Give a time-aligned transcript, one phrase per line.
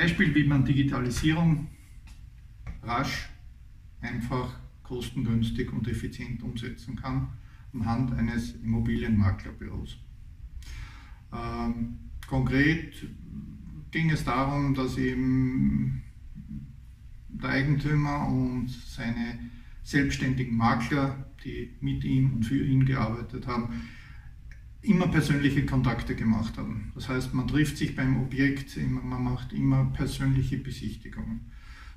[0.00, 1.68] Beispiel, wie man Digitalisierung
[2.82, 3.28] rasch,
[4.00, 7.28] einfach, kostengünstig und effizient umsetzen kann
[7.74, 9.98] anhand eines Immobilienmaklerbüros.
[11.34, 13.08] Ähm, konkret
[13.90, 16.02] ging es darum, dass eben
[17.28, 19.38] der Eigentümer und seine
[19.82, 23.82] selbstständigen Makler, die mit ihm und für ihn gearbeitet haben,
[24.82, 26.90] immer persönliche Kontakte gemacht haben.
[26.94, 31.40] Das heißt, man trifft sich beim Objekt, man macht immer persönliche Besichtigungen.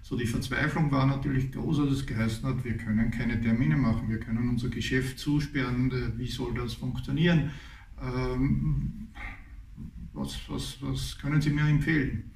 [0.02, 4.09] So die Verzweiflung war natürlich groß, als es geheißen hat, wir können keine Termine machen,
[4.09, 7.52] wir können unser Geschäft zusperren, äh, wie soll das funktionieren?
[8.02, 9.08] Ähm,
[10.12, 12.31] was, was, was können Sie mir empfehlen?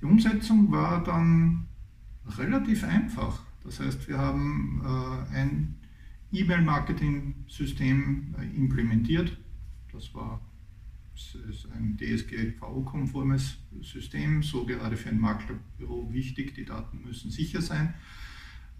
[0.00, 1.66] Die Umsetzung war dann
[2.38, 3.42] relativ einfach.
[3.64, 5.74] Das heißt, wir haben äh, ein
[6.30, 9.36] E-Mail-Marketing-System äh, implementiert.
[9.94, 10.40] Das war
[11.48, 16.54] ist ein DSGVO-konformes System, so gerade für ein Maklerbüro wichtig.
[16.54, 17.94] Die Daten müssen sicher sein.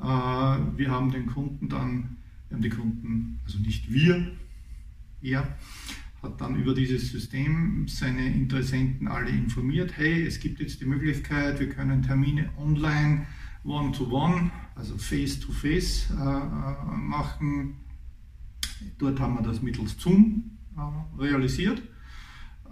[0.01, 2.17] Äh, wir haben den Kunden dann,
[2.48, 4.33] wir haben die Kunden, also nicht wir,
[5.23, 5.56] er,
[6.23, 11.61] hat dann über dieses System seine Interessenten alle informiert, hey, es gibt jetzt die Möglichkeit,
[11.61, 13.27] wir können Termine online,
[13.62, 17.77] one-to-one, also face-to-face -face, äh, machen.
[18.99, 21.83] Dort haben wir das mittels Zoom äh, realisiert.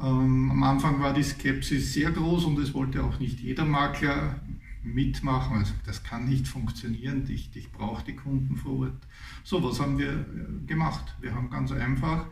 [0.00, 4.40] Ähm, am Anfang war die Skepsis sehr groß und es wollte auch nicht jeder Makler
[4.82, 5.58] mitmachen.
[5.58, 9.06] Also das kann nicht funktionieren, ich, ich brauche die Kunden vor Ort.
[9.44, 11.14] So, was haben wir äh, gemacht?
[11.20, 12.26] Wir haben ganz einfach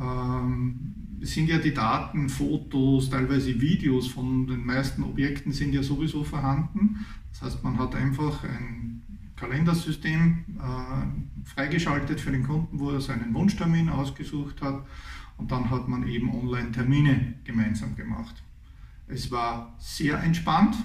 [0.00, 6.24] ähm, sind ja die Daten, Fotos, teilweise Videos von den meisten Objekten sind ja sowieso
[6.24, 7.04] vorhanden.
[7.32, 8.97] Das heißt, man hat einfach ein
[9.38, 14.84] Kalendersystem äh, freigeschaltet für den Kunden, wo er seinen Wunschtermin ausgesucht hat
[15.36, 18.42] und dann hat man eben Online-Termine gemeinsam gemacht.
[19.06, 20.76] Es war sehr entspannt,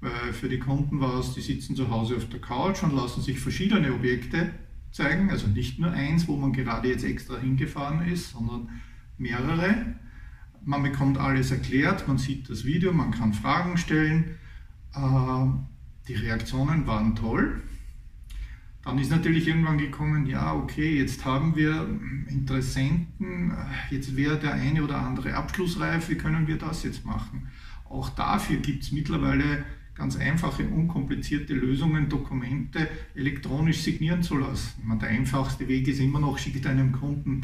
[0.00, 3.20] weil für die Kunden war es, die sitzen zu Hause auf der Couch und lassen
[3.20, 4.50] sich verschiedene Objekte
[4.90, 8.68] zeigen, also nicht nur eins, wo man gerade jetzt extra hingefahren ist, sondern
[9.18, 9.94] mehrere.
[10.64, 14.36] Man bekommt alles erklärt, man sieht das Video, man kann Fragen stellen.
[14.94, 14.98] Äh,
[16.08, 17.62] die Reaktionen waren toll.
[18.84, 21.86] Dann ist natürlich irgendwann gekommen, ja, okay, jetzt haben wir
[22.28, 23.52] Interessenten,
[23.90, 27.48] jetzt wäre der eine oder andere abschlussreif, wie können wir das jetzt machen?
[27.84, 29.64] Auch dafür gibt es mittlerweile
[29.94, 34.80] ganz einfache, unkomplizierte Lösungen, Dokumente elektronisch signieren zu lassen.
[34.84, 37.42] Meine, der einfachste Weg ist immer noch, schickt einem Kunden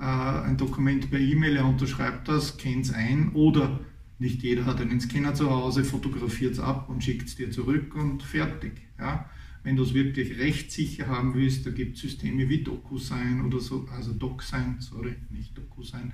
[0.00, 3.80] äh, ein Dokument per E-Mail, er unterschreibt das, kennt es ein oder
[4.22, 7.94] nicht jeder hat einen Scanner zu Hause, fotografiert es ab und schickt es dir zurück
[7.96, 8.80] und fertig.
[8.96, 9.28] Ja?
[9.64, 13.86] Wenn du es wirklich rechtssicher haben willst, da gibt es Systeme wie DocuSign oder so,
[13.92, 16.12] also DocSign, sorry, nicht DocuSign,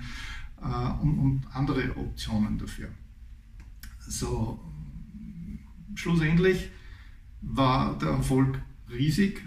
[0.62, 2.88] äh, und, und andere Optionen dafür.
[4.00, 4.58] So,
[5.94, 6.70] schlussendlich
[7.42, 8.58] war der Erfolg
[8.90, 9.42] riesig.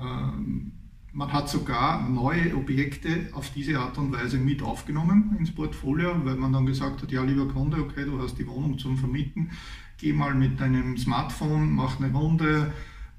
[0.00, 0.72] Ähm,
[1.16, 6.36] man hat sogar neue Objekte auf diese Art und Weise mit aufgenommen ins Portfolio, weil
[6.36, 9.50] man dann gesagt hat, ja lieber Kunde, okay, du hast die Wohnung zum Vermieten,
[9.96, 12.70] geh mal mit deinem Smartphone, mach eine Runde,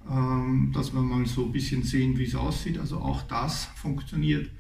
[0.07, 2.77] ähm, dass wir mal so ein bisschen sehen, wie es aussieht.
[2.77, 4.51] Also auch das funktioniert.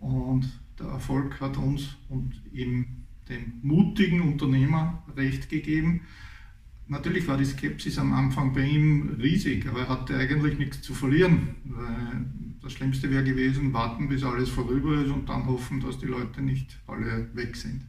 [0.00, 6.00] Und der Erfolg hat uns und eben dem mutigen Unternehmer recht gegeben,
[6.88, 10.94] Natürlich war die Skepsis am Anfang bei ihm riesig, aber er hatte eigentlich nichts zu
[10.94, 11.54] verlieren.
[12.60, 16.42] Das Schlimmste wäre gewesen, warten, bis alles vorüber ist und dann hoffen, dass die Leute
[16.42, 17.86] nicht alle weg sind.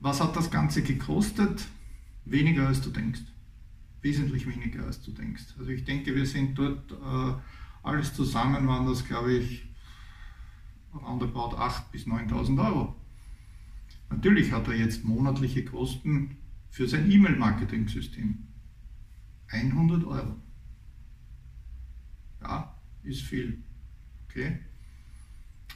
[0.00, 1.66] Was hat das Ganze gekostet?
[2.24, 3.20] Weniger als du denkst.
[4.02, 5.54] Wesentlich weniger als du denkst.
[5.58, 7.34] Also ich denke, wir sind dort, äh,
[7.82, 9.66] alles zusammen waren das, glaube ich,
[10.94, 12.94] roundabout 8.000 bis 9.000 Euro.
[14.08, 16.36] Natürlich hat er jetzt monatliche Kosten
[16.70, 18.46] für sein E-Mail-Marketing-System.
[19.48, 20.36] 100 Euro.
[22.40, 23.62] Ja, ist viel.
[24.24, 24.60] Okay.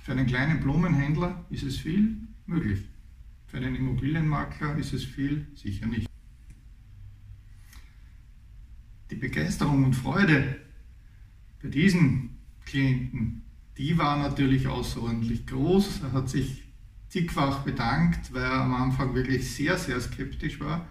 [0.02, 2.84] Für einen kleinen Blumenhändler ist es viel möglich.
[3.46, 6.08] Für einen Immobilienmakler ist es viel sicher nicht.
[9.10, 10.60] Die Begeisterung und Freude
[11.62, 13.42] bei diesen Klienten,
[13.78, 16.02] die war natürlich außerordentlich groß.
[16.02, 16.63] Er hat sich
[17.14, 20.88] zigfach bedankt, weil er am Anfang wirklich sehr, sehr skeptisch war.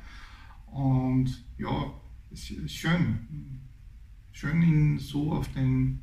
[0.68, 1.94] Und ja,
[2.32, 3.60] es ist schön,
[4.32, 6.00] schön ihn so auf, den,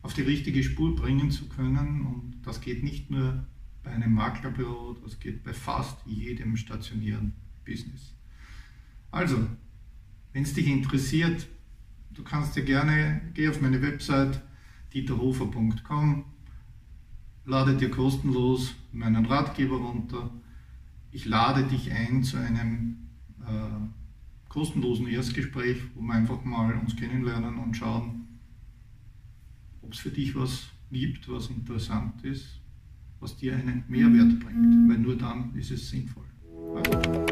[0.00, 2.06] auf die richtige Spur bringen zu können.
[2.06, 3.46] Und das geht nicht nur
[3.82, 7.34] bei einem Maklerbüro, das geht bei fast jedem stationären
[7.66, 8.14] Business.
[9.10, 9.36] Also,
[10.32, 11.46] wenn es dich interessiert,
[12.12, 14.40] du kannst dir gerne, geh auf meine Website
[14.94, 16.24] dieterhofer.com
[17.48, 20.30] lade dir kostenlos meinen Ratgeber runter.
[21.10, 23.08] Ich lade dich ein zu einem
[23.40, 28.28] äh, kostenlosen Erstgespräch, wo wir einfach mal uns kennenlernen und schauen,
[29.82, 32.60] ob es für dich was gibt, was interessant ist,
[33.20, 36.24] was dir einen Mehrwert bringt, weil nur dann ist es sinnvoll.
[36.76, 37.27] Also,